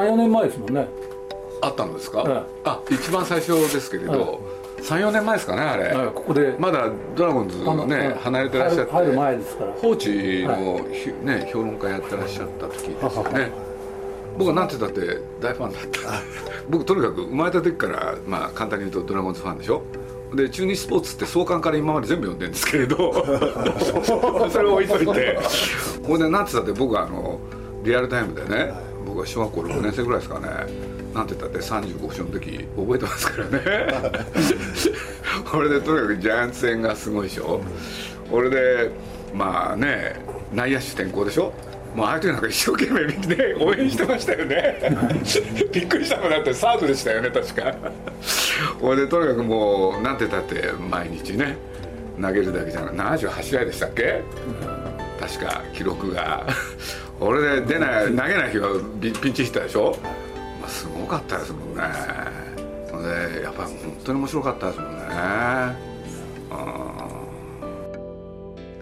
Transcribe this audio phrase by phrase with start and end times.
[0.00, 0.88] 34年前ですもんね。
[1.62, 2.42] あったんですか、ええ。
[2.64, 4.40] あ一番最初ですけれど、
[4.82, 6.54] 34年前ですかねあれ、はいここで。
[6.58, 8.92] まだドラゴンズあのねうん離れてらっしゃって。
[8.92, 9.72] 入る前ですから。
[9.72, 12.86] 放置の、ひね、評論家やってらっしゃった時です
[13.16, 13.50] よははね
[14.38, 16.00] 僕はなんて言ったって大ファンだった。
[16.68, 19.82] 僕とにかく生まれた時から、まあ、簡単に言うとドラゴンズファンでしょ？
[20.34, 23.14] で中日スポーツって創刊から今まで全部読んでるんですけれど。
[24.50, 25.38] それを置いといて。
[26.06, 27.38] ほんでなんて言ったって僕はあの
[27.82, 28.74] リアルタイムでね
[29.16, 30.48] 僕は小学校6年生ぐらいですかね。
[31.14, 33.60] なんて言ったって35勝の時覚えてますからね。
[35.50, 37.62] これでとにかくジャイアンツ戦がすごいでしょ。
[38.30, 38.90] これで
[39.32, 40.16] まあね
[40.52, 41.54] 内野手転向でしょ。
[41.94, 44.80] もうああいう時なんか一生懸命見てね応援してましたよね。
[45.72, 47.74] びっくりしたもんだってサードでしたよね確か。
[48.78, 51.56] これでとにかくもうなんて言ったって毎日ね
[52.20, 54.20] 投げるだけじゃない78試合でしたっけ。
[55.18, 56.46] 確か記録が。
[57.20, 59.96] 俺で出ない投げない日はピピンチヒッターでしょ、
[60.60, 61.82] まあ、すごかったですもんね。
[62.90, 65.06] それでやっぱり本当に面白かったですもんね。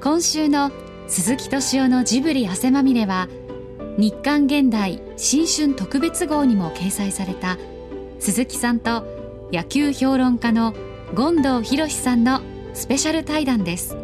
[0.01, 0.71] 今週の
[1.07, 3.29] 鈴木敏夫のジブリ汗まみれは
[3.97, 7.57] 日刊現代新春特別号にも掲載された
[8.19, 9.07] 鈴木さんと
[9.53, 10.75] 野球評論家の
[11.17, 12.41] 権藤博さんの
[12.75, 13.97] スペシャル対談です。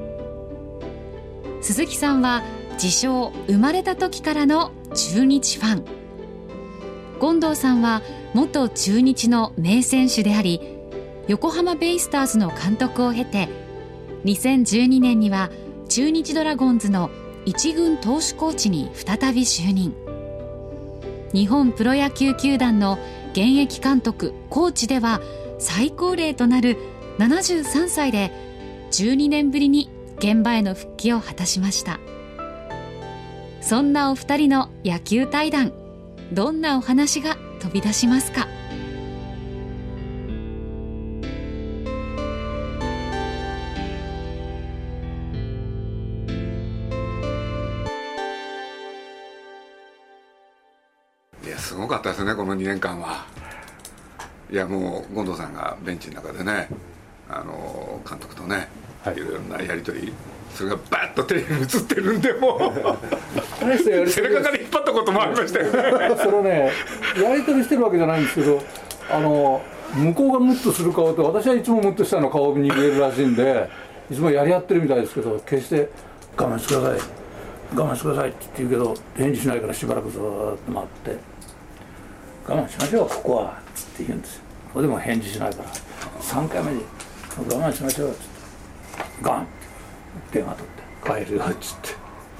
[1.61, 2.43] 鈴木さんは
[2.83, 5.85] 自称生まれた時からの中日ファン。
[7.21, 8.01] 権藤さんは
[8.33, 10.63] 元中日の名選手であり
[11.29, 13.51] 横浜ベイスターズの監督を経て
[14.25, 15.51] 2012年には
[15.91, 17.11] 中日ドラゴンズの
[17.45, 19.95] 一軍投手コーチに再び就任。
[21.35, 22.99] 日本プロ野球球団の
[23.33, 25.21] 現役監督コーチでは
[25.59, 26.79] 最高齢となる
[27.19, 28.33] 73歳で
[28.91, 32.01] 12年ぶりに現場への復帰を果たしました。
[33.63, 35.73] そんなお二人の野球対談
[36.33, 38.49] どんなお話が飛び出しますか？
[51.45, 53.25] いやすごかったですねこの2年間は。
[54.51, 56.69] いやもう権藤さんがベンチの中でね
[57.29, 58.69] あの監督とね、
[59.05, 59.17] はい。
[59.17, 60.13] い、ろいろなやり取り
[60.55, 63.79] それがバッとテレビに映ってるんでもう。
[63.79, 66.17] 背中から引っ張ったこともありましたよね。
[66.17, 66.73] それね
[67.23, 68.63] やり取りしてるわけじゃないんですけど
[69.11, 69.63] あの
[69.95, 73.69] 向こうがムッとする顔と私はいつもムッとしたの顔に見えるらしいんで
[74.11, 75.91] いつもやり合ってるみたいですけど決して
[76.37, 77.01] 我慢してください
[77.75, 81.17] 我慢してくださいって言うけど返事しないからしばらくずーっと待って
[82.47, 84.43] 我慢しましょうここはつって言うんですよ。
[84.73, 85.69] それでも返事しないから
[86.21, 86.85] 3回目に
[87.37, 88.25] 我慢しましょうつって
[89.23, 89.47] ガン
[90.33, 91.89] 電話取って帰るよっつって。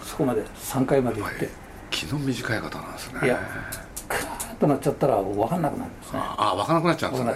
[0.03, 1.49] そこまで3回まで行って。
[1.91, 3.21] 気の短い方なんですね。
[3.25, 3.41] いや
[4.09, 6.19] カーッとなっちゃったら分かんなくなるんですね。
[6.21, 7.35] ああ分からなくなっちゃうんですね。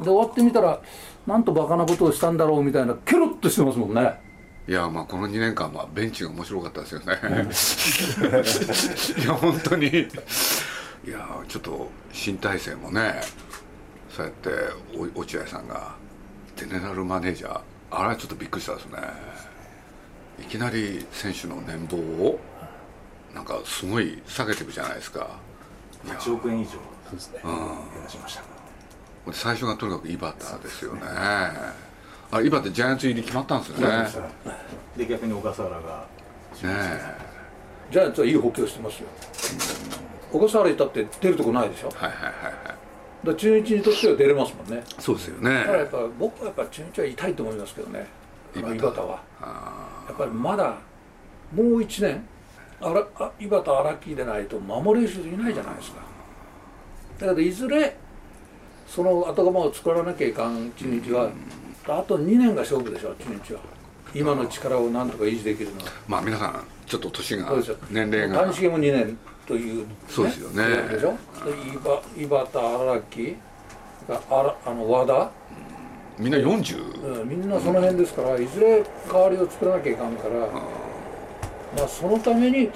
[0.00, 0.80] で終わってみたら
[1.26, 4.20] なんとバカなことをしたんだろうみたいなケロッとしてますもんね。
[4.68, 7.18] いやまあこの2年間はベンチが面白かったですよね。
[9.24, 10.08] いや本当に。
[11.04, 13.20] いやちょっと新体制もね
[14.08, 14.50] そうやって
[15.16, 15.96] お落合さんが
[16.54, 18.98] ゼネラルマネージャーあれはちょっとびっくりしたですね
[20.42, 22.38] いきなり選手の年俸を
[23.34, 25.28] なんかすごい下げていくじゃないですか。
[26.04, 26.70] いや8億円以上。
[26.72, 26.78] そ
[27.12, 27.40] うですね。
[27.42, 31.00] 減らしましたで最初がとにかく井端ですよね。
[31.04, 33.96] あ井端ジャイアンツ入り決まったんですよね。
[33.96, 34.08] ね
[34.96, 36.06] で逆に小笠原が。
[36.64, 37.16] え。
[37.90, 39.08] ジャイアンツはいい補強してますよ。
[40.32, 41.88] 小笠原いたって出るとこないでしょ？
[41.88, 42.32] だかはいはいはい。
[42.32, 42.82] はい
[43.24, 44.82] ら中日にとっては出れますもんね。
[44.98, 45.54] そうですよね。
[45.54, 48.06] だからやっぱ僕はやっぱ中日は痛いと思いますけどね。
[48.56, 49.22] あの井端は。
[49.40, 49.81] や
[50.12, 50.78] っぱりまだ
[51.54, 52.24] もう1年
[52.80, 56.00] あらあ井端荒木でないと守れる人いないじゃないですか。
[57.18, 57.96] だけどいずれ
[58.86, 61.30] その後釜を作らなきゃいかん中日は
[61.86, 63.60] あと2年が勝負でしょ中日は。
[64.14, 65.84] 今の力をなんとか維持できるのは。
[66.06, 67.50] まあ皆さんちょっと年が
[67.90, 68.40] 年齢が。
[68.40, 70.88] 谷繁も2年という、そうですよね。
[70.88, 71.16] でしょ。
[72.16, 73.36] で井端荒木
[74.08, 75.30] があらあの和田
[76.18, 80.34] みんな40うんみんなその辺ですからいずれ代わりを作らなきゃいかんから、
[81.76, 82.70] まあ、そのために、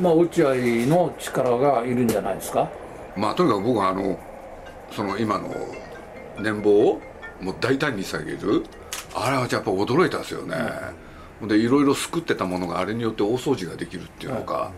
[0.00, 0.54] まあ、落合
[0.86, 2.70] の力がいるんじゃないですか？
[3.16, 4.18] まあとにかく僕はあの
[4.92, 5.54] その今の
[6.40, 7.00] 年俸を
[7.40, 8.64] もう大胆に下げる。
[9.14, 10.54] あれはやっぱ驚いたですよね、
[11.42, 14.70] でいろいろ救ってたものがあれによって大掃除ができるっていうのか、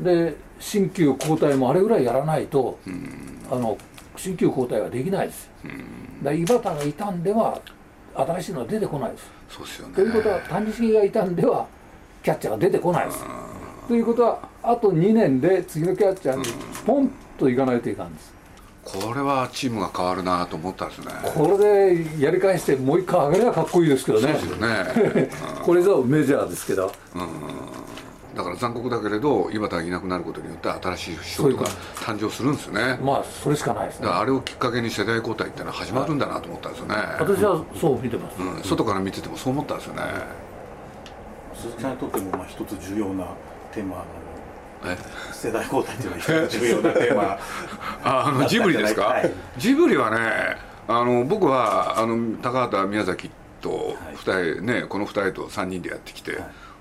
[0.00, 2.78] で新旧交代もあれぐらいやらないと、
[3.50, 3.76] あの
[4.20, 7.58] 新旧交代はできないです、だから井端がいたんでは
[8.14, 9.30] 新しいのは出てこないです。
[9.48, 9.94] そうですよね。
[9.94, 11.66] ということは谷繁がいたんでは
[12.22, 13.24] キャッチャーが出てこないです。
[13.88, 16.44] ということはあと2年で次のキャッチャーに
[16.86, 18.32] ポンといかないといかんです。
[18.84, 21.06] これはチームが変わるなと思ったんですね。
[21.34, 24.32] これでやり返してもう一回上がればかっこいいですけどね。
[24.32, 25.30] ですよね。
[25.64, 26.92] これぞメジャーですけど
[28.34, 31.66] だから残酷だけれど井端がいなくなることによって新しい仕事が
[31.96, 32.98] 誕生するんですよね。
[33.02, 34.06] まあそれしかないですね。
[34.06, 40.02] だからあれをきっかけに世代交代っていうのは始まるんだなと思ったんですよね、私はそう見てます、うん、外から見ててもそう思ったんですよね、
[41.54, 43.26] 鈴木さんにとってもまあ一つ重要な
[43.72, 44.04] テーマ
[45.32, 47.22] 世代交代っていうのは一つ重要なテーマ。
[47.22, 47.38] あ
[48.28, 49.32] あのジブリですか、はい。
[49.58, 50.56] ジブリはね
[50.88, 53.30] あの僕はあの高畑宮崎
[53.60, 56.38] と2人ねこの2人と3人でやってきて、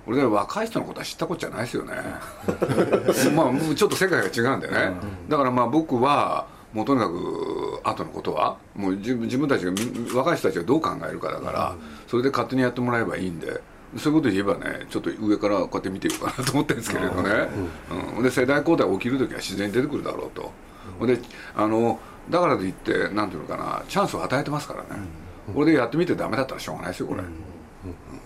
[0.10, 1.94] 俺で若い人のことは知ったことじゃないですよね。
[3.36, 4.94] まあちょっと世界が違うんでね、
[5.28, 9.78] だからまあ僕はもうとにかく後のことはもう自分自分たちがみ
[10.12, 11.76] 若い人たちがどう考えるかだから、
[12.08, 13.62] それで勝手にやってもらえばいいんで
[13.98, 17.30] そういうこと言えばねちょっと上からこうやって見ていこうかなと思ってるんですけれどね、
[18.18, 18.24] うん。
[18.24, 20.52] で世代交代起きる時は自然に出てくるだろうと。
[21.06, 21.20] で
[21.56, 22.00] あの
[22.32, 25.04] だからといってなんていうのかなチャンスを与えてますからね、
[25.54, 27.30] これでやってみてダメだったらしょうがないですよこれ、うん。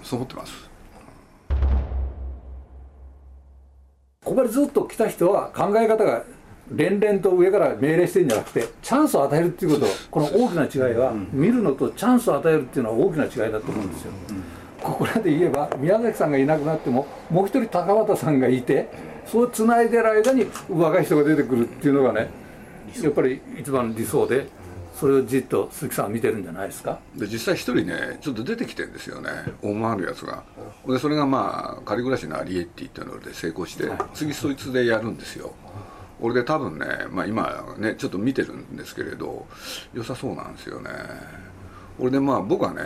[0.01, 0.72] そう思ってます
[4.33, 6.23] ここにずっと来た人は考え方が
[6.71, 14.11] 連々と上から命令してるんじゃなくてチャンスを与えるっていうことこの大きな違いは、見るのとチャンスを与えるっていうのは大きな違いだと思うんですよ、
[14.81, 18.89] ここらで言えば宮崎さんがいなくなってももう一人高畑さんがいて
[19.27, 22.29] そうつないでる間に若い人が出てくるっていうのがね
[23.03, 24.47] やっぱり一番理想で
[24.93, 26.99] それをじっと鈴木さんは見てるんじゃないですか？
[27.15, 29.29] で実際一人ねちょっと出てきてるんですよね。
[29.61, 30.43] 思わぬやつが。
[30.87, 35.53] でそれがまあ仮暮らしのアリエッティっていうので成功して次そいつでやるんですよ。
[36.21, 39.45] 俺で多分ね、まあ、今ねちょっと見てるんですけれど
[39.93, 40.89] 良さそうなんですよね。
[41.99, 42.81] 俺でまあ僕はね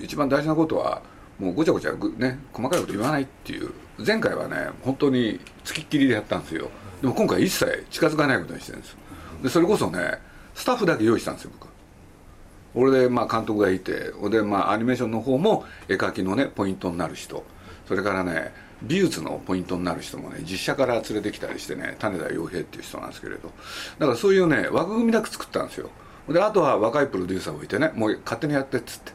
[0.00, 1.02] 一番大事なことは
[1.38, 3.72] もうごちゃごちゃぐね細かいこと言わないっていう。
[4.04, 6.70] 前回はね本当につきっきりでやったんですよ。
[7.00, 8.96] でも今回一切近づかないことにしてるんです。
[9.42, 10.18] でそれこそね
[10.54, 11.68] スタッフだけ用意したんですよ僕。
[12.74, 17.44] 俺でまあ監督がいて俺でまあアニメーションの方も絵描きのねポイントになる人。
[17.86, 23.50] それからね美術のポイントになる人もね実写から連れてきたりしてね種田洋平っていう人なんですけれど。
[23.98, 25.90] だからそういうね枠組みだけ作ったんですよ。
[26.28, 29.12] であとは若いプロデューサーを置いてねもう勝手にやってっつって。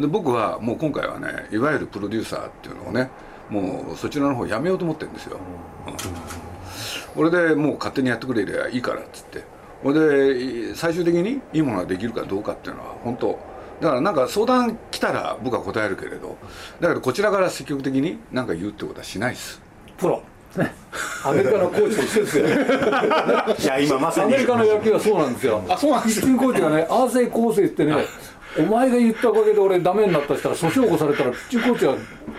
[0.00, 3.10] で僕はもう今回はねいわゆるプロデューサーっていうのをね
[3.50, 5.38] もうそちらの方やめようと思ってるんですよ、
[7.16, 9.57] うん、俺でもう勝手にやってくれりゃいいからっつって。
[9.84, 13.38] 俺で最終的にいいものができるかどうかっていうのは本当
[13.80, 16.36] だからなんか相談来たら僕は答えるけれど
[16.80, 19.60] だけどこちらから積極的に何か言うってことはしないです。
[19.98, 20.22] プロ。
[20.56, 20.74] ね
[21.24, 22.46] アメリカのコーチと一緒ですよ。
[23.58, 24.34] いや今まさに。
[24.34, 25.62] アメリカの野球はそうなんですよ。
[25.68, 26.20] あそうなんです。
[26.20, 27.94] ピッチングコーチがねアーセイ構成ってね
[28.58, 31.94] お前が言ったおかげで俺ダメになったしたら訴訟起こされたらピッチングコーチは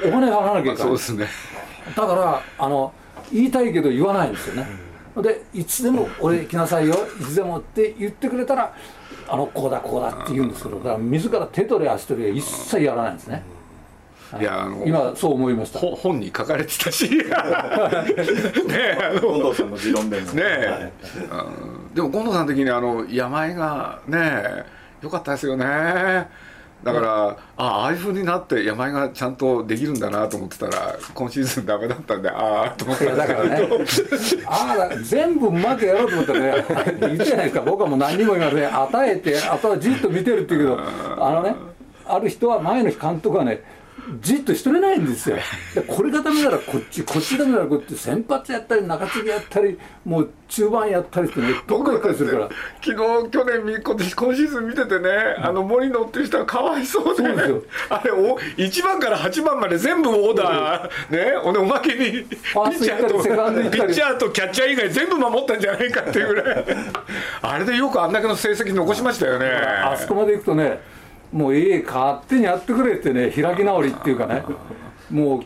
[0.05, 0.77] お金払わなきゃいけない。
[0.77, 1.27] そうですね。
[1.95, 2.91] だからあの
[3.31, 4.67] 言いたいけど言わないんですよね、
[5.21, 8.73] でいつでも俺来なさいよいつでもって言ってくれたら
[9.27, 13.43] あのこうだこうだって言うんですけどだから自ら手取り足取りは一切やらないんですね。
[14.39, 14.43] い。
[14.43, 15.79] やあの今そう思いました。
[15.79, 17.09] ほ本に書かれてたし。
[17.09, 20.31] ねえあの近藤さんの持論でも。
[20.33, 20.91] ねえ、
[21.31, 24.65] うんでも近藤さん的にあの山井がね
[25.01, 26.27] 良かったですよね
[26.83, 33.67] だから、あああいうふうになって山井がちゃんとできるんだなと思ってたら今シーズンダメだったんでああと思っいやたんですけだからね。
[33.67, 36.65] ど、 ああだ全部うまくやろうと思ったらね、
[37.01, 40.79] 言ってないですか、僕はもう何にも言いません、与えて、あとはじっと見てるっていうけど、
[41.19, 41.55] あのね、
[42.07, 43.61] ある人は前の監督はね、
[44.21, 45.37] じっとしとれないんですよ。
[45.75, 52.49] でこれがダメならこっち、こっちダメならこっち、先発やったり、中継ぎやったり、もう中盤やったりしてね、どっか行ったりするから。
[52.81, 57.63] 昨日去年み今年今シーズン見ててね、あの森野っていう人はかわいそうでそうですよ。
[57.89, 66.65] あれお1番から8番まで全部オーダーねほんでおまけにピッチャーとピッチャーとキャッチャー以外全部守ったんじゃないかっていうぐらい。
[67.41, 69.47] あれでよくあんだけの成績残しましたよね。
[69.49, 70.79] あそこまで行くとね、
[71.31, 74.43] もうええ、勝手にやってくれってね、開き直りっていうかね、
[75.09, 75.43] もう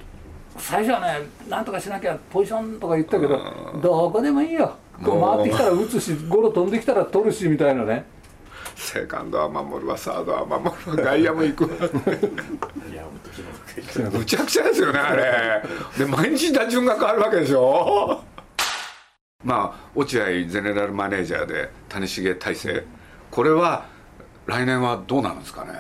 [0.58, 3.40] 最初はね、なんとかしなきゃ、ポジションとか言ったけど、
[3.82, 8.06] どこでもいいよ、こう回ってきたら打つし、ゴロ飛んできたら取るしみたいなね、
[8.76, 11.70] セカンドは守るわサードは守るわ外野も行くわ。
[12.92, 13.04] いや
[14.12, 15.64] むちゃくちゃですよねあれ。
[15.98, 18.22] で毎日打順が変わるわけでしょ。
[19.44, 22.84] まあ落合ゼネラルマネージャーで谷繁大成
[23.30, 23.86] これは
[24.46, 25.72] 来年はどうなるんですかね？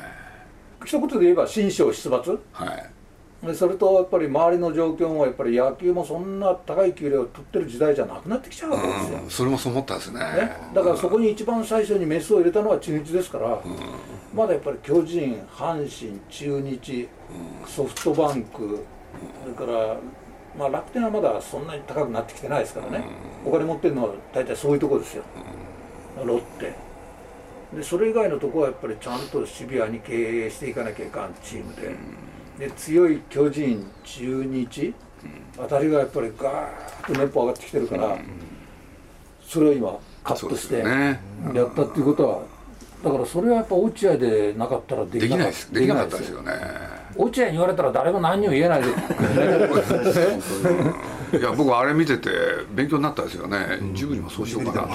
[0.86, 2.40] 一言で言えば新章出発？
[2.52, 2.90] はい。
[3.46, 10.20] でそれとやっぱり周りの状況もやっぱり野球もそんな高い給料を取ってる時代じゃなくなってきちゃうわけですよ、うんそれもそう思ったんですね。
[10.20, 13.60] ね、だからそこに一番最初にメスを入れたのは中日ですから、
[14.34, 17.10] まだやっぱり巨人、阪神、中日、
[17.68, 18.86] ソフトバンク、
[19.44, 19.98] それから
[20.58, 23.04] まあ、楽天はまだそんなに高くなってきてないですからね、
[23.44, 25.24] お金持ってるのは大体そういうとこですよ、
[26.24, 26.74] ロッテ
[27.76, 31.76] でそれ以外のところはやっぱりちゃんとシビアに経営していかなきゃいかんチーム
[32.58, 34.94] で,、で強い巨人中日
[35.58, 38.18] あたりがやっぱりガーッと年俸上がってきてるから、
[39.48, 40.86] それを今カットしてや
[41.66, 42.42] ったっていうことは
[43.04, 45.74] だからそれはやっぱ落合でなかったらでできないっす。
[45.74, 46.54] できなかったですよね。
[47.16, 48.88] 落合に言われたら誰も何にも言えないで
[51.34, 52.30] いや僕あれ見てて
[52.76, 54.88] 勉強になったですよね、ジブリもそうしようかな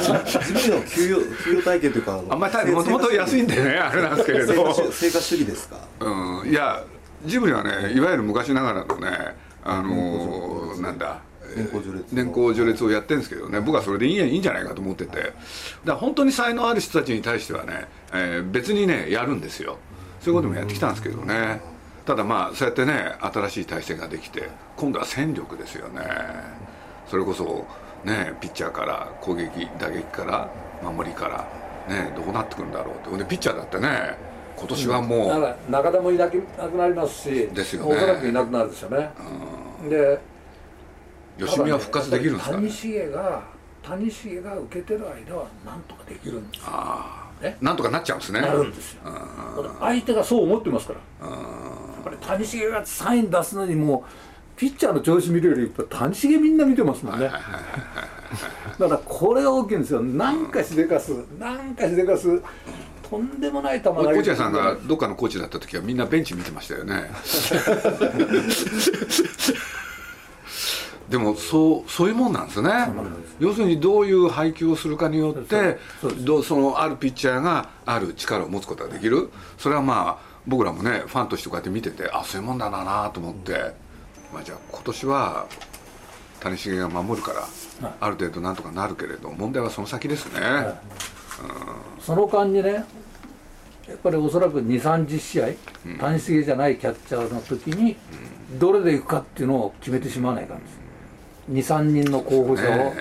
[0.00, 4.74] ジブリの給与給与体系というかあんまりもともと安いんでねあれなんですけれど。
[4.74, 5.76] 成果主義ですか？
[6.00, 6.82] うん、いや
[7.24, 11.20] ジブリはねいわゆる昔ながらのねあのーなんだ
[11.54, 15.16] 年功序列年功序列をやってるんですけどね僕はそれでいいんいいんじゃないかと思ってて。
[15.16, 15.32] だか
[15.84, 19.78] ら本当に才能ある人たちに対してはね、えー別にねやるんですよ。
[20.20, 21.60] そういうこともやってきたんですけどね
[22.04, 26.02] ただまあそうやってね新しい体制ができて今度は戦力ですよね。
[27.08, 27.66] それこそ
[28.04, 30.50] ねピッチャーから攻撃打撃から
[30.82, 31.46] 守りから
[31.88, 33.08] ねどうなってくるんだろうって。
[33.10, 34.16] ほんでピッチャーだってね
[34.56, 37.94] 今年はもう、だから中田もいなくなくなりますしですよね。
[37.94, 39.10] おそらくいなくなるでしょうね、
[39.88, 40.20] で
[41.38, 42.68] 吉見は復活できるんですかね。
[42.68, 43.42] 谷繁が
[43.82, 46.68] 谷繁が受けてる間はなんとかできるんですよ。
[46.68, 48.40] ああねなんとかなっちゃうんですね。
[48.40, 49.00] なるんですよ。
[49.80, 51.28] 相手がそう思ってますから。
[51.28, 51.51] やっぱり
[52.26, 54.04] 谷繁がサイン出すのにも
[54.56, 57.26] うピッチャーの調子見るよりやっぱ谷繁みんな見てますもんね。
[57.26, 60.02] だからこれが大きいんですよ。
[60.02, 61.12] なんかしでかす。
[61.38, 62.40] なんかしでかす。
[63.08, 67.10] とんでもない球投落合さんがどっかのコーチだった時はみんなベンチ見てましたよね。
[71.10, 72.70] でもそうそういうもんなんですね。
[73.38, 75.78] 要するにどういう配球をするかによって
[76.20, 79.28] どうそのあるピッチャーがある力を持つことができる。
[79.58, 83.72] それはまあ僕らもねファンとしてこうやって見ててあそういうもんだなと思って、
[84.32, 85.46] まあ、じゃあ今年は
[86.40, 87.48] 谷繁が守るから
[88.00, 90.40] ある程度なんとかなるけれど問題はその先ですね、
[92.00, 92.84] その間にね
[93.88, 95.46] やっぱりおそらく2 3 0試合
[96.00, 97.96] 谷繁じゃないキャッチャーの時に
[98.58, 100.82] どれでいくかっていうのを決めてしまわないかんです。
[101.50, 102.92] 23人の候補者を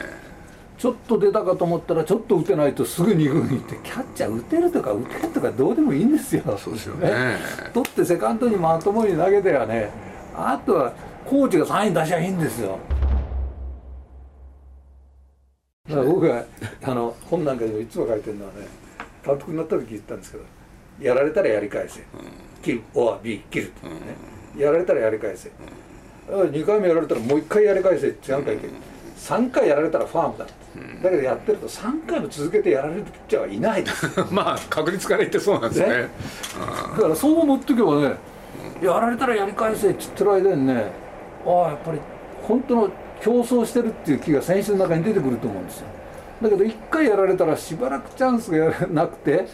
[0.82, 6.58] ちょっと出たかと思ったらちょっと打てないとすぐ2軍に行ってキャッチャー打てるとか打てるとかどうでもいいんですよ。
[6.58, 7.38] そうですよね。
[7.72, 9.92] 取ってセカンドにまともに投げてはね
[10.34, 10.92] あとは
[11.24, 12.80] コーチがサイン出しゃいいんですよ。
[15.88, 16.46] だから僕が
[16.82, 18.62] あの本なんかでもいつも書いてるのはね
[19.24, 20.44] 監督になった時言ったんですけど
[21.00, 22.02] やられたらやり返せ、
[22.64, 23.94] 切る or B 切るって、ね。
[24.58, 25.52] やられたらやり返せ、
[26.28, 28.91] 2回目やられたらもう1回やり返せって何回言って
[29.22, 30.46] 3回やられたらファームだ。
[30.46, 30.54] って、
[31.04, 34.06] だけどやってると3回も続けてやられるピッチャーはいないです。
[34.20, 35.88] よ まあ確率から言ってそうなんですね。
[35.90, 36.10] ね。
[36.96, 38.16] だからそう思っとけばね
[38.82, 40.92] やられたらやり返せって言ってる間にね
[41.46, 42.00] ああやっぱり
[42.42, 42.90] 本当の
[43.22, 45.88] 競争してるっていう気が選手の中に出てくると思うんですよ。
[46.42, 49.46] だけど1回やられたらしばらくチャンスがなくて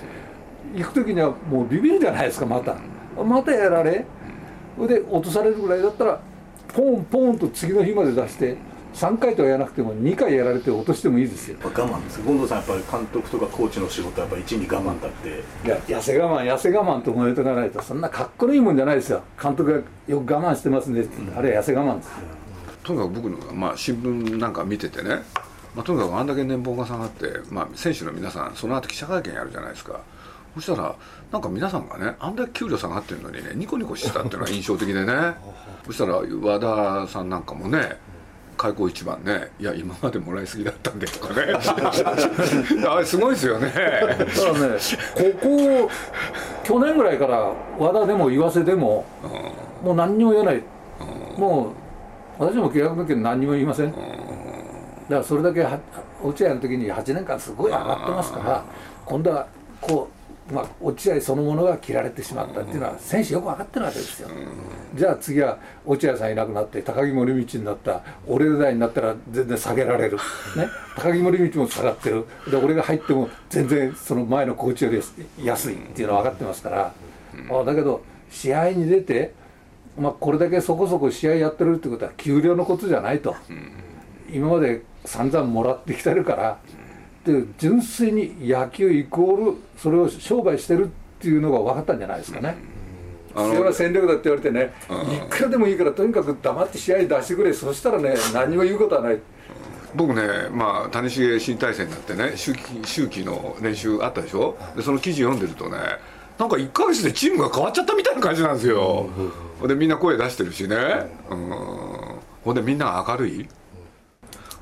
[0.74, 2.76] 行く時にはもうビビるじゃないですかまた。
[3.22, 4.06] またやられ
[4.78, 6.20] それで落とされるぐらいだったら
[6.74, 8.56] ポンポンと次の日まで出して
[8.98, 11.58] 3回とはやらなくても2回やられて落としてもいいですよ。
[11.62, 12.20] やっぱ我慢です。
[12.24, 15.44] 権藤さんやっぱり監督とかコーチの仕事はやっぱり一に我慢だって。
[15.66, 19.22] いや痩せ我慢痩せ我慢と思えとかないとそんなかっこいいもんじゃないですよ。
[19.39, 19.77] 監督が
[20.08, 22.08] よく我慢してますねって、あれは痩せ我慢です。
[22.08, 22.12] よ
[22.84, 25.22] とにかく僕の、まあ、新聞なんか見ててね、
[25.75, 30.00] まあ、とにかくあんだけ年俸が下がって、まあ、選手の皆さんその後記者会見やるじゃないですか。
[30.56, 30.96] そしたら
[31.32, 35.36] なんか皆さんがねあんだけ給料下がってるのにねニコニコしてたっていうのが印象的でね。
[35.86, 36.60] そしたら和
[37.06, 38.00] 田さんなんかもね
[38.58, 41.54] 開口一番ねいや今までもらいすぎだったんでとかね。
[42.88, 43.68] あれすごいですよね。
[43.68, 44.78] だからね
[45.16, 45.92] ここ
[46.64, 49.06] 去年ぐらいから和田でも岩瀬でも
[49.84, 50.64] もう何にも言わない。
[51.38, 51.68] も
[52.40, 53.92] う私も契約の時に何にも言いません。
[53.92, 54.02] だか
[55.10, 55.80] らそれだけは
[56.22, 58.64] 落合の時に8年間すごい上がってますから
[59.06, 59.48] 今度は
[59.80, 60.17] こう、
[60.51, 64.30] まあ、落合そのものが切られてしまったっていうのは選手よく分かってるわけですよ。
[64.96, 70.18] じゃあ次は落合さんいなくなって高木森道になった俺代になったら全然下げられる、
[70.56, 72.25] ね、 高木森道も下がってる。
[72.50, 75.01] で俺が入っても全然その前のコーチより
[75.44, 76.94] 安いっていうのは分かってますから、
[77.50, 78.01] あだけど
[78.32, 79.34] 試合に出て、
[80.00, 83.36] まあ、これだけそこそこ試合やってるってことは給料のことじゃないと、
[84.32, 86.58] 今まで散々もらってきてるから、
[87.27, 90.88] で純粋に野球イコールそれを商売してるっ
[91.19, 92.57] ていうのが分かったんじゃないですかね。
[93.36, 94.74] 必要な戦力だって言われてね、
[95.25, 97.53] いくらでもいいからとにかく黙って試合に出してくれ。
[97.53, 99.19] そしたらね何も言うことはない。
[99.93, 104.57] 僕ね、まあ、谷繁新体制になってね周期周期の練習あったでしょ？
[104.75, 105.77] でその記事読んでるとね
[106.39, 109.10] なんか1か月でチームが変わっちゃったみたいな感じなんですよ、
[109.67, 110.75] でみんな声出してるしね。
[111.29, 111.50] うん。
[112.43, 113.48] ほんでみんな明るい。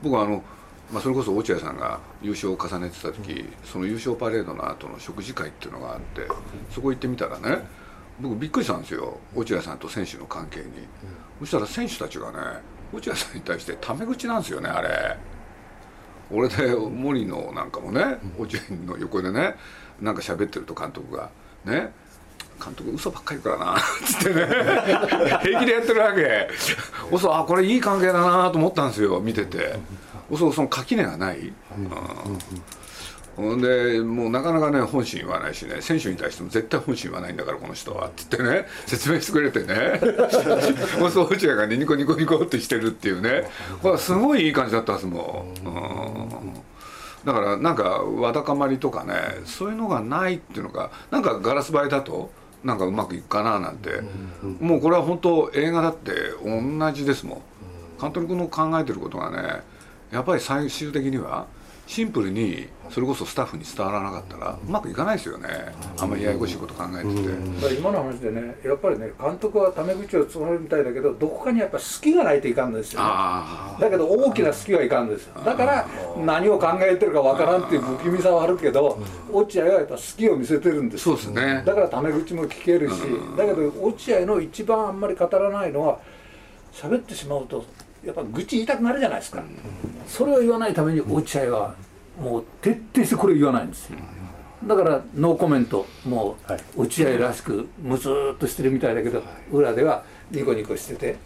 [0.01, 0.43] 僕はあの、
[0.91, 6.27] まあ、それこそ落合さんが優勝を重ねてた時その優勝パレードの後の食事会っていうのがあって
[6.69, 7.65] そこ行ってみたらね
[8.21, 10.65] 僕びっくりしたんですよ落合さんと選手の関係に、
[11.39, 12.37] そしたら選手たちがね
[12.93, 15.17] 落合さんに対してタメ口なんですよねあれ。
[16.31, 19.55] 俺で森野なんかもね落合の横でね
[20.01, 21.29] なんか喋ってると監督が
[21.65, 21.91] ね
[22.63, 24.45] 監督嘘ばっかり言うからなっつってね。
[25.43, 26.47] 平気でやってるわけ。
[27.11, 29.77] 嘘あこれいい関係だなと思ったんですよ見てて。
[30.29, 31.89] 嘘その垣根がない、うん、
[33.35, 35.81] ほんでもうなかなかね本心言わないしね。
[35.81, 38.07] 選手に対しても絶対本心言わないんだからこの人は。
[38.07, 38.65] っつってね。
[38.85, 39.99] 説明してくれてね。
[40.99, 43.49] もうそう落合がねニコニコニコってしてるっていうね。
[43.81, 46.75] これすごいいい感じだったんですもん、うん
[47.25, 49.15] だからなんかわだかまりとかね
[49.45, 52.29] そういうのがないっていうのがなんかガラス張りだと
[52.63, 54.01] なんかうまくいくかななんて、
[54.59, 56.11] もうこれは本当映画だって
[56.43, 57.41] 同じですもん。
[58.01, 59.61] 監督の考えてることがね
[60.11, 61.47] やっぱり最終的には
[61.87, 65.47] シンプルにそれこそスタッフに伝わらなかったらうまくいかないですよね。
[65.99, 67.27] あんまりややこしいこと考えてて、
[67.61, 75.39] だから今の話でねやっぱりね監督はタメ口を募るみたいだけどどこかにやっぱ好きがないといかんのですよ、ね、あだけど大きな好きはいかんですよ。
[75.45, 78.97] だから何を考えてるかわからんっていう不気味さはあるけど
[79.31, 81.15] 落合はやっぱ好きを見せてるんですよ。
[81.15, 81.63] そうですね。
[81.63, 82.95] だからタメ口も聞けるし
[83.37, 85.99] だけど落合の一番あんまり語らないのは
[86.73, 87.63] 喋ってしまうと
[88.05, 89.43] やっぱ愚痴言いたくなるじゃないですか。
[90.07, 91.75] それを言わないために落合は
[92.21, 93.97] もう徹底してこれを言わないんですよ。
[94.65, 96.37] だからノーコメントも
[96.77, 99.21] う落合らしくムスーっとしてるみたいだけど
[99.51, 101.17] 裏ではニコニコしてて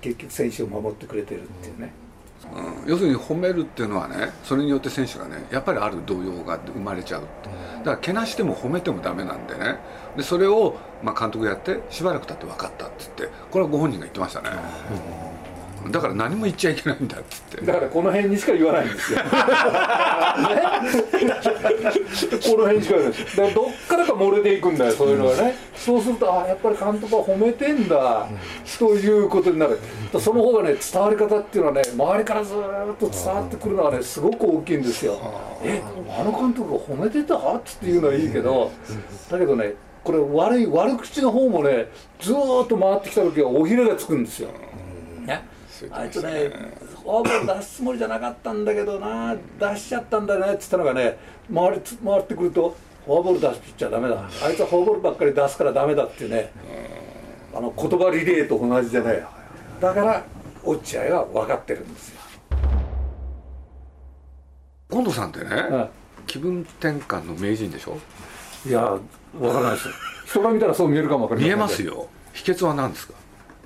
[0.00, 1.92] 結局選手を守ってくれてるっていうね。
[2.84, 2.90] うん。
[2.90, 7.48] 要するに褒めるっていうのはねそれによって選手がねやっぱりある動揺が生まれちゃうって。
[7.78, 9.76] だからけなしても褒めてもダメなんでね。
[10.16, 14.48] でそれを、まあ、監督やってしばらく経って分かったって言ってこれはご本人が言ってましたね、
[15.90, 19.18] だから何も言っちゃいけないんだって言ってだからこの辺にしか言わないんですよ。
[19.18, 19.24] ね、
[22.44, 23.18] この辺にしか言わない。
[23.18, 25.54] だからどっからか漏れていくんだよ、そういうのがね。
[25.74, 28.28] そうすると、あやっぱり監督は褒めてんだ、
[28.78, 29.78] ということになる。
[30.20, 35.18] その方がね、伝わり方っていうのはね、周りからずーっと伝わってくるのはね、すごく大きいんですよ。
[35.62, 37.36] え、あの監督が褒めてた？
[37.36, 38.70] っていうのはいいけど、
[39.30, 41.88] だけどね、これ悪い悪口の方もね
[42.20, 44.48] ずーっと回ってきた時はおひれがつくんですよ。
[45.26, 45.42] ね、
[45.90, 46.50] あいつね
[47.02, 51.18] フォアボール出すつもりじゃなかったんだけどな出しちゃったんだよねって言ったのがね
[51.54, 54.28] 回り回ってくるとフォアボール出すピッチャーダメだ。
[54.44, 56.52] あいつはフォアボールばっかり出すからダメだっていうね。
[57.54, 59.24] あの言葉リレーと同じでね
[59.80, 60.24] だから
[60.62, 62.20] 落合は分かってるんですよ。
[64.90, 65.88] 近藤さんってね、は
[66.26, 67.98] 気分転換の名人でしょ？
[68.66, 68.98] いや
[69.38, 69.94] 分からないですよ。
[70.26, 72.08] 人が見たらそう見えるかも分かりません見えますよ。
[72.34, 73.14] 秘訣は何ですか？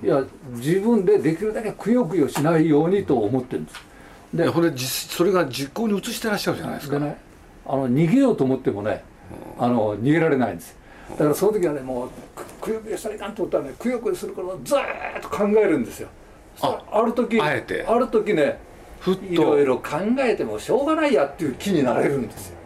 [0.03, 3.81] いや自分でできるだけくよくよしないようにと思ってるんです。
[4.33, 6.99] でこれ実それが実行に移してらっしゃるじゃないですか。
[6.99, 7.17] でね
[7.65, 9.03] あの逃げようと思ってもね
[9.57, 10.75] あの逃げられないんです。
[11.11, 16.09] だからその時はねもうくくよくよしたらいかんと思ったらねくよくよすることをずーっと考えるんですよ。
[16.61, 17.85] あある時あえて。
[17.87, 18.59] ある時ね
[18.99, 19.25] ふっと。
[19.25, 22.57] いろいろ考えてもしょうがないやっていう気になれるんですよ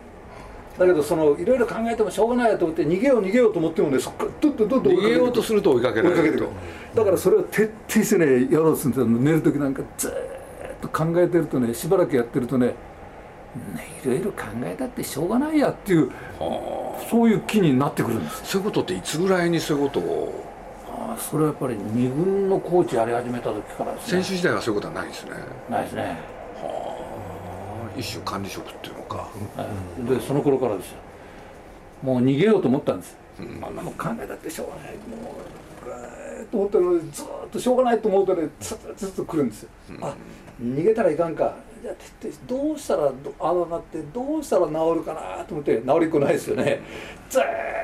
[0.77, 6.47] だけどそのいろいろ考えてもしょうがないやと思って逃げよう逃げようと思ってもねそっからどんどんどん逃げようとすると追いかけられる
[6.93, 9.07] だからそれを徹底してねやろうとするんですよ。
[9.07, 10.13] 寝る時なんかずーっ
[10.81, 12.75] と考えてるとねしばらくやってるとねね
[14.03, 16.11] いろいろ考えたってしょうがないやっていう
[17.09, 20.45] そういう気になってくるんですそういうことっていつぐらいにそういうことを？
[20.89, 24.21] ああそれはやっぱり二軍のコーチやり始めた時からですね。
[24.21, 25.31] 選手時代はそういうことはないですね。
[25.69, 26.17] ないですね、
[27.97, 29.17] 一種管理職っていうのか。
[29.17, 29.29] は
[29.99, 30.09] い。
[30.09, 30.97] でその頃からですよ。
[32.03, 34.93] もう逃げようと思ったんです、あんなの考えたってしょうがない。
[34.93, 35.35] も
[35.81, 36.83] うぐーっと思ってる。
[36.83, 39.69] のにずーっとしょうがないと思うとねずっとずっと来るんですよ、
[40.01, 40.15] あ
[40.61, 41.55] 逃げたらいかんか。
[41.81, 46.81] じゃあ徹底どうしたらどああなってどうしたら治るかなと思って治りっこないですよね。
[47.29, 47.43] ずー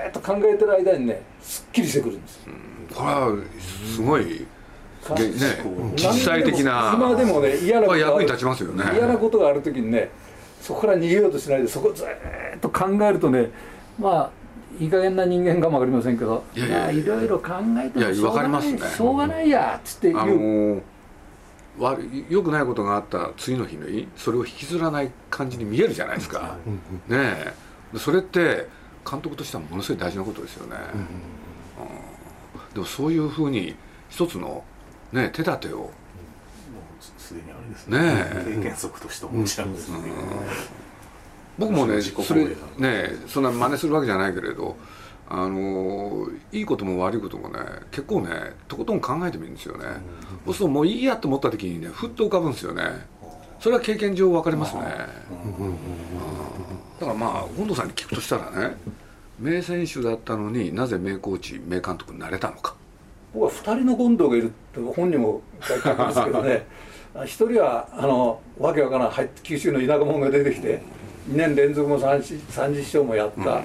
[0.09, 2.53] っと考えてる間にねすっきりしてくるんですよ、
[2.93, 3.35] これは
[3.95, 4.45] すごい
[5.09, 5.21] ね
[5.95, 8.83] 実際的な今でもね嫌なこと役に立ちますよね。
[8.93, 10.09] 嫌なことがある時にね
[10.61, 12.07] そこから逃げようとしないでそこをずー
[12.55, 13.49] っと考えるとね
[13.99, 14.31] まあ
[14.79, 20.81] いい加減な人間かもわかりませんけどいやいろいろ考えていやもしょうがないねしょうがないやっつって言あう、の
[21.79, 26.57] 悪い良くないことがあった次の日にそれを引きずらない感じに見えるじゃないですか、
[27.07, 27.53] ねえ。
[27.93, 28.67] でそれって
[29.09, 30.97] 監督としてはものすごい大事なことですよね、う
[32.71, 32.73] ん。
[32.73, 33.75] でもそういうふうに
[34.09, 34.63] 一つの、
[35.13, 35.91] ね、手立てを。
[37.33, 37.99] にあれですね。
[37.99, 38.55] え。
[38.57, 39.97] 経験則としてお持ちなんですね、
[41.57, 42.45] 僕もね自己防衛それ
[42.77, 44.75] ねそんな真似するわけじゃないけれど
[45.29, 47.59] あのいいことも悪いこともね
[47.91, 49.85] 結構ねとことん考えてみるんですよね、
[50.45, 52.83] そうするともういいやと思った時にねふっと浮かぶんですよね。
[53.59, 54.81] それは経験上分かりますね、
[56.99, 58.75] だからまあ本堂さんに聞くとしたらね
[59.39, 62.75] 名選手だったのになぜ名コーチ名監督になれたのか
[63.33, 66.65] 僕は2人の権藤がいるって本にも書いてあるんですけどね。
[67.25, 70.81] 一人はあのわけわからない九州の田舎者が出てきて
[71.29, 73.61] 2年連続も三十三十勝もやった、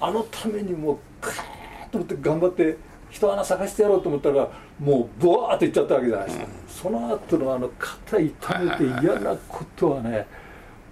[0.00, 2.76] あのためにもうカーッと思って頑張って
[3.10, 4.48] 人穴探してやろうと思ったら
[4.80, 10.26] もうボワーっていっちゃったわけじゃないですか、その後のあの肩痛めて嫌なことはね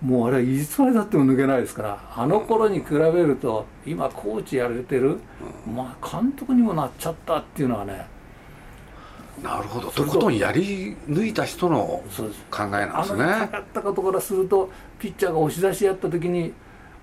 [0.03, 5.19] もうあれいつまでたっても抜けないですからあの頃に比べると今コーチやれてる、
[5.67, 8.14] まあ監督にもなっちゃったっていうのはね
[9.43, 9.91] なるほど。
[9.91, 10.05] と。
[10.05, 12.03] ことんやり抜いた人の
[12.51, 16.53] 考えなんですあのねかったことからするとピッチャーが押し出しやった時に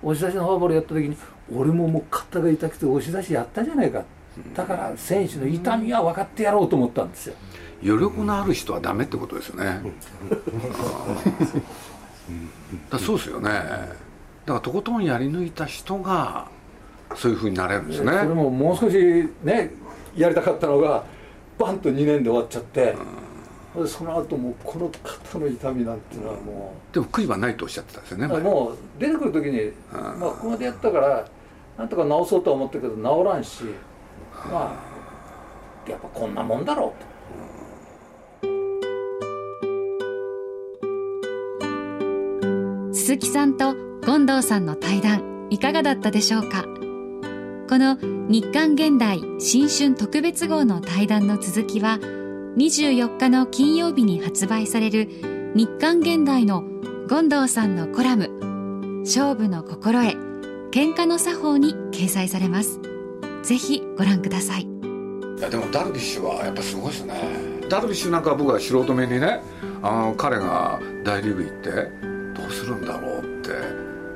[0.02, 1.16] 押し出しのフォアボールやった時に
[1.54, 4.04] 俺ももう肩が痛くて押し出しやったじゃないか。
[4.54, 7.34] だから選手の痛みは分かってやろうと思ったんですよ。
[7.84, 9.82] 余力のある人はダメってことですよね。
[12.88, 13.50] だそうですよね。
[13.50, 16.46] だからとことんやり抜いた人が
[17.14, 18.10] そういうふうになれるんですね。
[18.10, 18.96] それももう少し
[19.42, 19.70] ね
[20.16, 21.04] やりたかったのが
[21.58, 22.94] バンと2年で終わっちゃって、
[23.74, 31.26] でその後もうこの肩の痛みなんていうのはもでも悔いはないとおっしゃってたんですよねもう出てくる時に、まあ、ここまでやったから
[31.78, 33.64] なんとか治そうとは思ったけど治らんし
[34.50, 34.78] ま
[35.86, 37.12] あやっぱこんなもんだろうと。
[42.94, 46.81] 鈴木さんと権藤さんの対談いかがだったでしょうか？
[47.72, 47.96] この
[48.28, 51.98] 日刊現代新春特別号の対談の続きは
[52.58, 55.08] 24日の金曜日に発売される
[55.54, 56.64] 日刊現代の
[57.08, 58.28] 権藤さんのコラム
[59.08, 60.12] 「勝負の心得
[60.70, 62.78] 喧嘩の作法」に掲載されます。
[63.42, 64.64] ぜひご覧ください。
[64.64, 67.14] いやでもダルビッシュはやっぱすごいですね。
[67.70, 69.42] ダルビッシュなんか僕は素人目にね
[69.82, 71.70] あの彼が大リーグ行って
[72.38, 73.48] どうするんだろうって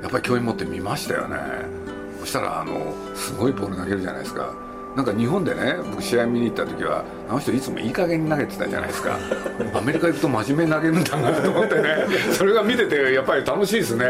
[0.02, 1.85] やっぱり興味持って見ましたよね。
[2.26, 4.52] そしたらあのすごいボール投げるじゃないですか。
[4.96, 9.16] なんか日本でね僕試合見に行った時はあの人いつもいい加減に投げてたじゃないですか。
[9.74, 12.06] アメリカ行くと真面目に投げるんだなと思ってね。
[12.32, 14.04] それが見ててやっぱり楽しいですね。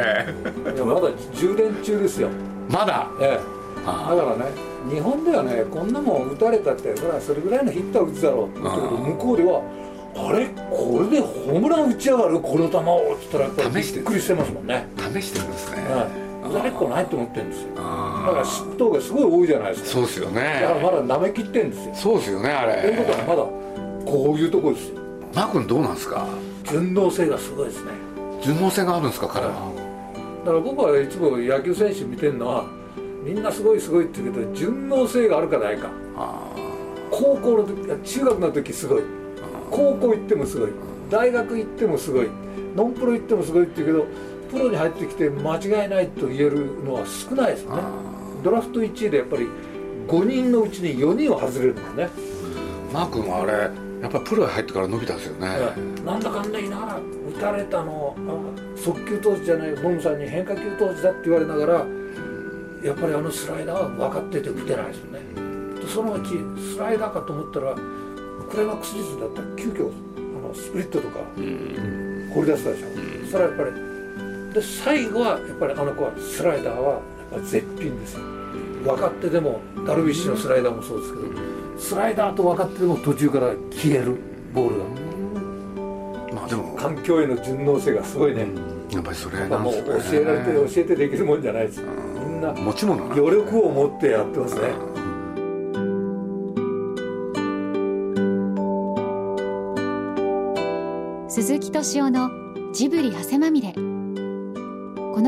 [0.74, 2.31] いやまだ充電中ですよ。
[2.70, 3.07] まだ？
[3.20, 4.52] ええ、だからね
[4.90, 9.61] 日本ではねこんなもん打たれたってほらそれぐらいのヒットは打つだろうって向こうでは
[10.16, 10.46] あれ？
[10.70, 12.40] これでホームラン打ち上がる？
[12.40, 13.14] この球を？
[13.14, 14.02] っつったらやっぱりび試してる。
[14.02, 17.75] っくりしてますもんね、試してるんですね、はい打たれっこないと思ってるんですよ。
[17.75, 19.89] だあから失投がすごい多いじゃないですか。
[19.89, 21.95] そうですよだからねまだ舐めきってんですよ。
[21.95, 23.43] そうですよねあということはれまだ
[24.11, 25.01] こういうとこですよ。
[25.35, 26.27] マー君どうなんですか？
[26.65, 27.93] 順応性がすごいですね。
[28.43, 29.53] 順応性があるんですか彼は？
[30.45, 32.65] だから僕はいつも野球選手見てるのは
[33.25, 35.91] みんなすごいすごいって言うけど順応性があるかないか。
[37.11, 39.03] 高校の時中学の時すごい。
[39.71, 40.71] 高校行ってもすごい。
[41.11, 42.29] 大学行ってもすごい。
[42.75, 44.07] ノンプロ行ってもすごいって言うけど
[44.51, 47.83] プロに入ってきて間違いないと言えるのは少ないですよね
[48.43, 49.49] ドラフト1位でやっぱり
[50.07, 52.09] 5人のうちに4人は外れるんですね、
[52.93, 53.53] マー君はあれ
[54.03, 55.49] やっぱりプロに入ってから伸びたんですよね、
[56.05, 57.01] なんだかんだ言いながら
[57.37, 61.87] 打たれたのあ速球投手じゃないボムさんに変化球投手だって言われながら
[62.85, 65.21] やっぱりあのスライダーは分かってて打てないですよね。
[65.81, 66.29] でそのうち
[66.75, 71.19] スライダーかと思ったらクライマックスシーズンだったら急遽あのスプリットとか
[72.35, 72.87] 掘り出したでしょ、
[73.31, 73.96] それはやっぱり
[74.57, 78.21] で最後はやっぱりあの子はスライダーはやっぱ絶品ですよ。
[78.85, 81.27] 分かってでもダルビッシュのスライダーもそうですけど
[81.79, 84.16] スライダーと分かってでも途中から消える。
[84.55, 84.85] ボールが。
[86.33, 86.75] まあでも。
[86.75, 88.47] 環境への順応性がすごいね、
[88.90, 89.85] やっぱりそれなんですね。
[90.11, 91.83] 教えられて教えてできるもんじゃないです。
[91.83, 94.62] みんな持ち物余力を持ってやってますね。
[101.29, 102.31] 鈴木敏夫の
[102.73, 103.56] ジブリ汗まみ